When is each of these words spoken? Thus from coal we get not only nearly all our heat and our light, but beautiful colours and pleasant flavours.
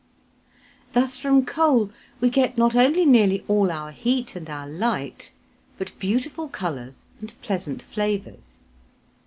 Thus 0.93 1.15
from 1.15 1.45
coal 1.45 1.91
we 2.21 2.31
get 2.31 2.57
not 2.57 2.75
only 2.75 3.05
nearly 3.05 3.45
all 3.47 3.69
our 3.69 3.91
heat 3.91 4.35
and 4.35 4.49
our 4.49 4.67
light, 4.67 5.31
but 5.77 5.91
beautiful 5.99 6.49
colours 6.49 7.05
and 7.21 7.39
pleasant 7.43 7.83
flavours. 7.83 8.61